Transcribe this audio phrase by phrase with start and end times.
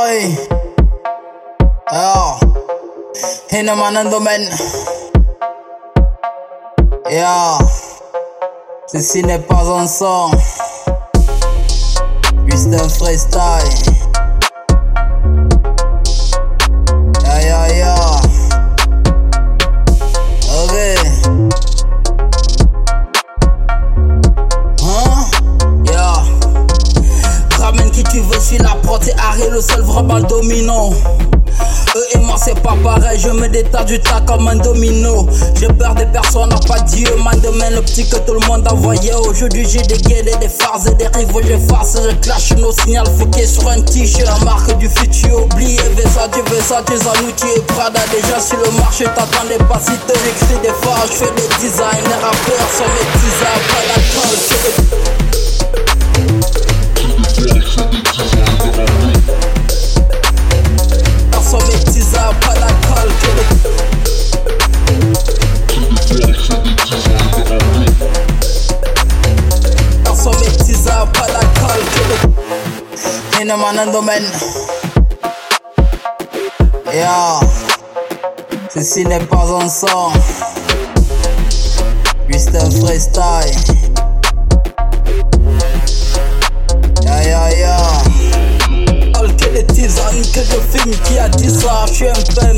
[0.00, 0.36] Oi.
[1.92, 2.38] Ja.
[3.50, 4.48] Hinner man an Moment.
[7.10, 7.58] yeah.
[8.86, 10.30] Ceci n'est pas un son.
[12.46, 13.99] Juste un freestyle.
[30.22, 30.92] Dominant.
[31.96, 35.26] Eux et moi c'est pas pareil, je me détache du tas comme un domino.
[35.58, 38.74] J'ai peur des personnes, pas Dieu, man demain le petit que tout le monde a
[38.74, 39.12] voyé.
[39.14, 42.72] Aujourd'hui j'ai des guettes et des farces et des rivaux, je farce, je clash nos
[42.72, 45.44] signaux fouqués sur un t-shirt, la marque du futur.
[45.44, 50.60] Oublié Versace, Versace, Zanuti et Prada, déjà sur le marché, t'attendais pas si te j'écris
[50.62, 55.19] des phares, je fais des designs, les rappeurs sont mes teasers, pas
[73.50, 74.22] le Hino Manando Man
[76.92, 77.40] Yeah
[78.72, 80.12] Ceci n'est pas un son
[82.28, 83.56] Juste un freestyle.
[87.02, 88.10] Yeah yeah yeah
[89.52, 92.49] des tisanes que je filme qui a dit ça Je suis un peu un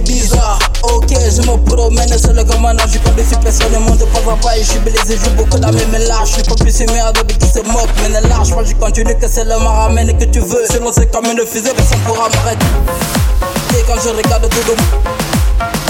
[0.00, 4.32] bizarre, Ok je me promène c'est le commandant Je compte des personne le monde pas
[4.32, 6.86] à pas Et je suis blasé, j'ai beaucoup d'amis mais lâche Je peux plus ces
[6.86, 10.16] merdes de qui se moquent Mais ne lâche pas, je continue que c'est le maramène
[10.18, 10.64] que tu veux.
[10.68, 12.66] C'est comme une fusée, personne pourra m'arrêter.
[13.78, 14.76] Et quand je regarde tout de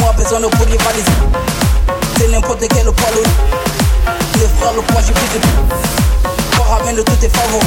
[0.01, 1.13] moi personne ne peut rivaliser.
[2.19, 3.33] C'est n'importe quel poids lourd.
[4.61, 5.45] Frères le poids j'ai plus de
[6.53, 7.67] Je ramène tous tes favoris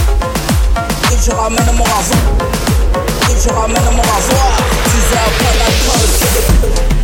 [1.11, 2.19] et je ramène mon rasoir
[3.29, 4.78] Et je ramène mon rasoir
[5.09, 6.98] Tu sais après la colle